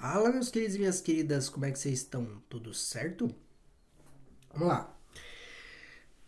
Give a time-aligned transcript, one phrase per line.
[0.00, 2.42] Fala, meus queridos e minhas queridas, como é que vocês estão?
[2.48, 3.28] Tudo certo?
[4.50, 4.98] Vamos lá.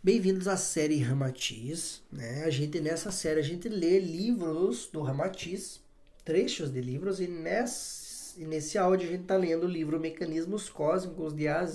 [0.03, 2.45] Bem-vindos à série Ramatiz, né?
[2.45, 5.81] A gente nessa série a gente lê livros do Ramatiz,
[6.23, 11.35] trechos de livros e nesse, nesse áudio a gente tá lendo o livro Mecanismos Cósmicos
[11.35, 11.67] de A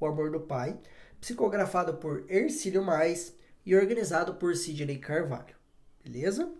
[0.00, 0.80] O Amor do Pai,
[1.20, 3.34] psicografado por Ercílio Mais
[3.66, 5.54] e organizado por Sidney Carvalho.
[6.02, 6.50] Beleza?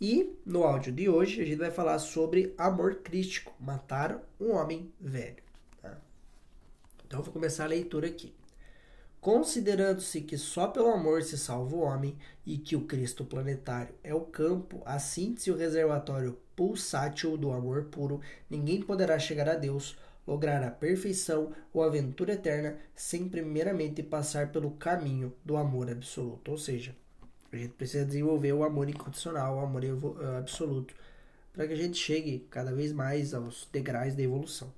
[0.00, 4.92] E no áudio de hoje a gente vai falar sobre amor crítico, matar um homem
[5.00, 5.42] velho.
[5.80, 5.96] Tá?
[7.06, 8.34] Então vou começar a leitura aqui.
[9.22, 14.12] Considerando-se que só pelo amor se salva o homem e que o Cristo planetário é
[14.12, 19.54] o campo, a síntese e o reservatório pulsátil do amor puro, ninguém poderá chegar a
[19.54, 25.88] Deus, lograr a perfeição ou a aventura eterna sem primeiramente passar pelo caminho do amor
[25.88, 26.50] absoluto.
[26.50, 26.96] Ou seja,
[27.52, 30.94] a gente precisa desenvolver o amor incondicional, o amor eh, absoluto,
[31.52, 34.72] para que a gente chegue cada vez mais aos degraus da evolução.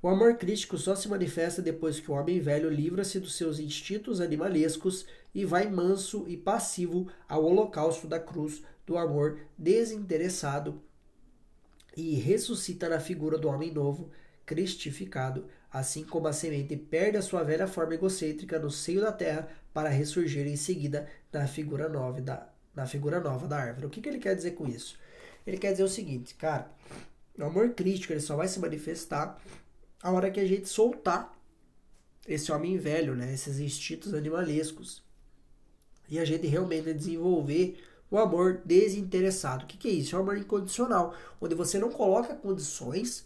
[0.00, 4.20] O amor crítico só se manifesta depois que o homem velho livra-se dos seus instintos
[4.20, 10.82] animalescos e vai manso e passivo ao holocausto da cruz do amor desinteressado
[11.96, 14.10] e ressuscita na figura do homem novo,
[14.44, 19.48] cristificado, assim como a semente perde a sua velha forma egocêntrica no seio da terra
[19.72, 23.86] para ressurgir em seguida na figura nova da, na figura nova da árvore.
[23.86, 24.98] O que, que ele quer dizer com isso?
[25.46, 26.70] Ele quer dizer o seguinte, cara,
[27.38, 29.40] o amor crítico ele só vai se manifestar
[30.02, 31.32] a hora que a gente soltar
[32.28, 35.02] esse homem velho, né, esses instintos animalescos,
[36.08, 39.64] e a gente realmente desenvolver o amor desinteressado.
[39.64, 40.14] O que, que é isso?
[40.14, 43.24] É o amor incondicional, onde você não coloca condições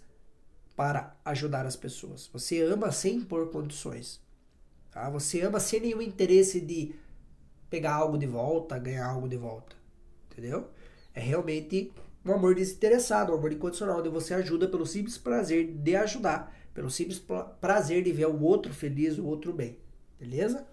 [0.77, 2.29] para ajudar as pessoas.
[2.33, 4.21] Você ama sem impor condições.
[4.91, 5.09] Tá?
[5.11, 6.95] Você ama sem nenhum interesse de
[7.71, 9.75] pegar algo de volta, ganhar algo de volta.
[10.31, 10.69] Entendeu?
[11.15, 11.93] É realmente
[12.25, 16.91] um amor desinteressado, um amor incondicional, onde você ajuda pelo simples prazer de ajudar, pelo
[16.91, 17.23] simples
[17.61, 19.79] prazer de ver o outro feliz, o outro bem.
[20.19, 20.67] Beleza?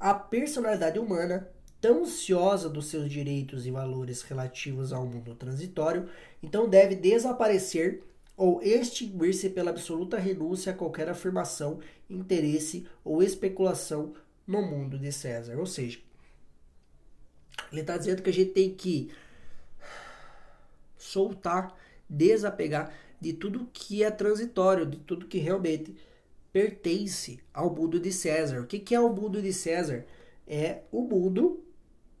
[0.00, 1.50] A personalidade humana
[1.80, 6.08] tão ansiosa dos seus direitos e valores relativos ao mundo transitório,
[6.42, 8.02] então deve desaparecer
[8.38, 14.14] ou extinguir-se pela absoluta renúncia a qualquer afirmação, interesse ou especulação
[14.46, 15.58] no mundo de César.
[15.58, 15.98] Ou seja,
[17.72, 19.10] ele está dizendo que a gente tem que
[20.96, 21.76] soltar,
[22.08, 25.96] desapegar de tudo que é transitório, de tudo que realmente
[26.52, 28.60] pertence ao mundo de César.
[28.60, 30.06] O que, que é o mundo de César?
[30.46, 31.60] É o mundo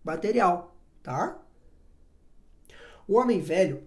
[0.04, 1.40] material, tá?
[3.06, 3.84] O homem velho,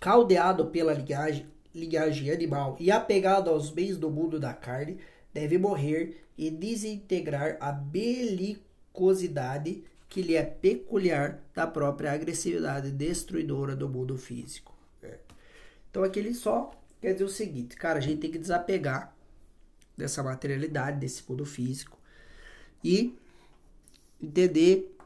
[0.00, 4.98] caldeado pela ligagem, ligagem animal e apegado aos bens do mundo da carne,
[5.32, 13.88] deve morrer e desintegrar a belicosidade que lhe é peculiar da própria agressividade destruidora do
[13.88, 14.74] mundo físico.
[15.02, 15.18] É.
[15.90, 19.14] Então aqui ele só quer dizer o seguinte, cara, a gente tem que desapegar
[19.96, 21.98] dessa materialidade, desse mundo físico
[22.82, 23.16] e
[24.20, 24.96] entender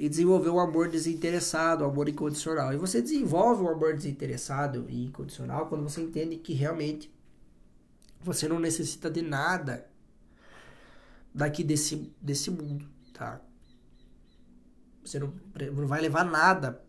[0.00, 2.72] e desenvolver um amor desinteressado, um amor incondicional.
[2.72, 7.12] E você desenvolve um amor desinteressado e incondicional quando você entende que realmente
[8.18, 9.86] você não necessita de nada
[11.34, 13.42] daqui desse, desse mundo, tá?
[15.04, 15.34] Você não,
[15.74, 16.82] não vai levar nada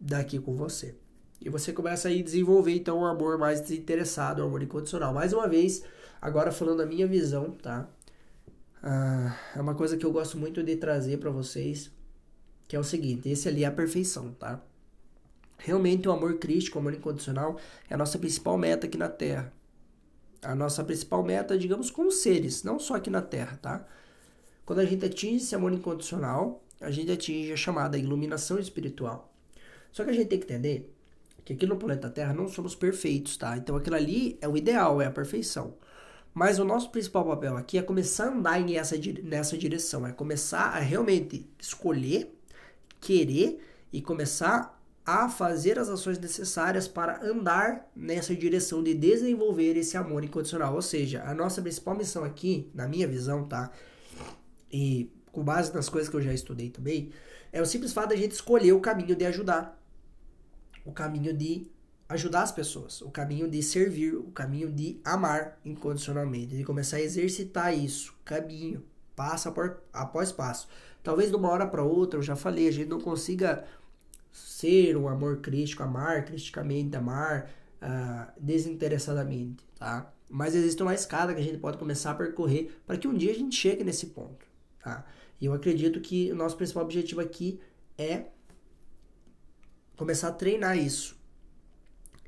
[0.00, 0.96] daqui com você.
[1.38, 5.12] E você começa a desenvolver então um amor mais desinteressado, um amor incondicional.
[5.12, 5.82] Mais uma vez,
[6.22, 7.86] agora falando a minha visão, tá?
[8.82, 11.94] Ah, é uma coisa que eu gosto muito de trazer para vocês,
[12.68, 14.60] que é o seguinte, esse ali é a perfeição, tá?
[15.58, 19.52] Realmente o amor crístico, o amor incondicional é a nossa principal meta aqui na Terra.
[20.42, 23.86] A nossa principal meta, digamos, com os seres, não só aqui na Terra, tá?
[24.64, 29.32] Quando a gente atinge esse amor incondicional, a gente atinge a chamada iluminação espiritual.
[29.90, 30.92] Só que a gente tem que entender
[31.44, 33.56] que aqui no planeta Terra não somos perfeitos, tá?
[33.56, 35.74] Então aquilo ali é o ideal, é a perfeição.
[36.34, 40.66] Mas o nosso principal papel aqui é começar a andar nessa, nessa direção, é começar
[40.76, 42.35] a realmente escolher,
[43.06, 43.60] querer
[43.92, 50.24] e começar a fazer as ações necessárias para andar nessa direção de desenvolver esse amor
[50.24, 50.74] incondicional.
[50.74, 53.70] Ou seja, a nossa principal missão aqui, na minha visão, tá?
[54.72, 57.12] E com base nas coisas que eu já estudei também,
[57.52, 59.80] é o simples fato da gente escolher o caminho de ajudar,
[60.84, 61.70] o caminho de
[62.08, 67.02] ajudar as pessoas, o caminho de servir, o caminho de amar incondicionalmente, de começar a
[67.02, 68.82] exercitar isso, caminho,
[69.16, 69.52] passo
[69.92, 70.68] após passo.
[71.02, 73.64] Talvez de uma hora para outra, eu já falei, a gente não consiga
[74.30, 80.12] ser um amor crítico, amar criticamente, amar uh, desinteressadamente, tá?
[80.28, 83.32] Mas existe uma escada que a gente pode começar a percorrer para que um dia
[83.32, 84.44] a gente chegue nesse ponto,
[84.82, 85.04] tá?
[85.40, 87.60] E eu acredito que o nosso principal objetivo aqui
[87.96, 88.26] é
[89.96, 91.16] começar a treinar isso.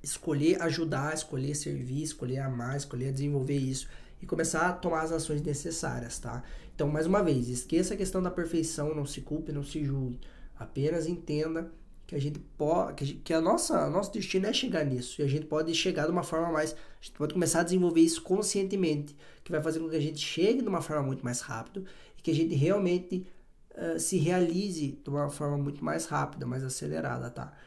[0.03, 3.89] Escolher ajudar, escolher servir, escolher amar, escolher desenvolver isso
[4.23, 6.43] e começar a tomar as ações necessárias, tá?
[6.79, 10.21] Então, mais uma vez, esqueça a questão da perfeição, não se culpe, não se julgue.
[10.57, 11.73] Apenas entenda
[12.07, 15.45] que a gente pode, que a nossa, nosso destino é chegar nisso e a gente
[15.47, 19.51] pode chegar de uma forma mais, a gente pode começar a desenvolver isso conscientemente, que
[19.51, 21.85] vai fazer com que a gente chegue de uma forma muito mais rápido
[22.17, 23.27] e que a gente realmente
[23.75, 27.59] uh, se realize de uma forma muito mais rápida, mais acelerada, tá?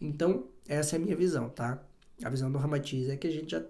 [0.00, 1.84] Então, essa é a minha visão, tá?
[2.24, 3.62] A visão do Ramatiz é que a gente já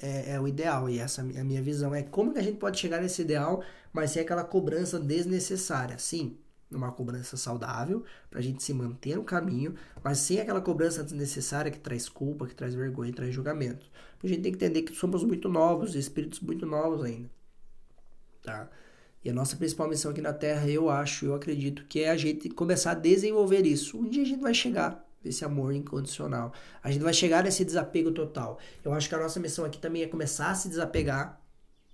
[0.00, 0.88] é, é, o ideal.
[0.88, 3.62] E essa é a minha visão é como que a gente pode chegar nesse ideal,
[3.92, 5.98] mas sem aquela cobrança desnecessária.
[5.98, 6.36] Sim,
[6.70, 11.70] numa cobrança saudável, para a gente se manter no caminho, mas sem aquela cobrança desnecessária
[11.70, 13.86] que traz culpa, que traz vergonha, que traz julgamento.
[14.22, 17.30] A gente tem que entender que somos muito novos, espíritos muito novos ainda.
[18.42, 18.68] Tá?
[19.24, 22.16] E a nossa principal missão aqui na Terra, eu acho, eu acredito, que é a
[22.16, 23.98] gente começar a desenvolver isso.
[23.98, 26.52] Um dia a gente vai chegar desse amor incondicional.
[26.82, 28.58] A gente vai chegar nesse desapego total.
[28.84, 31.40] Eu acho que a nossa missão aqui também é começar a se desapegar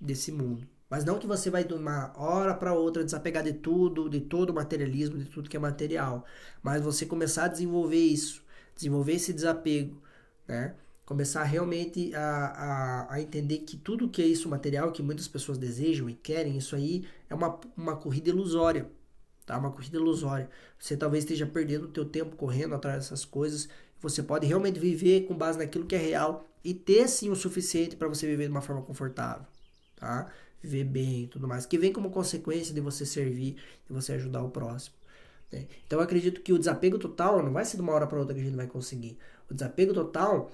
[0.01, 0.67] desse mundo.
[0.91, 4.51] Mas não que você vai de uma hora para outra desapegar de tudo, de todo
[4.51, 6.25] o materialismo, de tudo que é material.
[6.63, 8.45] Mas você começar a desenvolver isso,
[8.77, 10.03] desenvolver esse desapego,
[10.47, 10.75] né?
[11.07, 15.57] Começar realmente a, a, a entender que tudo que é isso material, que muitas pessoas
[15.57, 18.91] desejam e querem, isso aí é uma, uma corrida ilusória
[19.52, 19.58] tá?
[19.58, 20.49] Uma corrida ilusória.
[20.78, 23.69] Você talvez esteja perdendo o teu tempo correndo atrás dessas coisas.
[24.00, 27.94] Você pode realmente viver com base naquilo que é real e ter sim o suficiente
[27.94, 29.46] para você viver de uma forma confortável,
[29.96, 30.31] tá?
[30.62, 33.56] Viver bem e tudo mais, que vem como consequência de você servir,
[33.87, 34.94] de você ajudar o próximo.
[35.50, 35.66] Né?
[35.87, 38.34] Então eu acredito que o desapego total não vai ser de uma hora para outra
[38.34, 39.19] que a gente vai conseguir.
[39.50, 40.50] O desapego total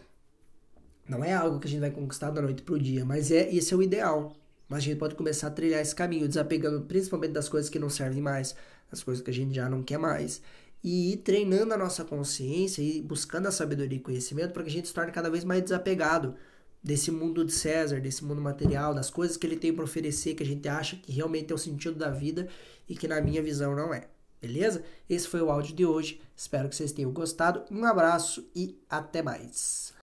[1.06, 3.54] não é algo que a gente vai conquistar da noite para o dia, mas é
[3.54, 4.34] esse é o ideal.
[4.68, 7.88] Mas a gente pode começar a trilhar esse caminho, desapegando principalmente das coisas que não
[7.88, 8.54] servem mais,
[8.90, 10.42] das coisas que a gente já não quer mais.
[10.84, 14.72] E ir treinando a nossa consciência e buscando a sabedoria e conhecimento para que a
[14.72, 16.34] gente se torne cada vez mais desapegado
[16.82, 20.42] desse mundo de César, desse mundo material, das coisas que ele tem para oferecer, que
[20.42, 22.48] a gente acha que realmente é o sentido da vida
[22.88, 24.08] e que na minha visão não é.
[24.40, 24.84] Beleza?
[25.10, 26.20] Esse foi o áudio de hoje.
[26.36, 27.64] Espero que vocês tenham gostado.
[27.70, 29.92] Um abraço e até mais.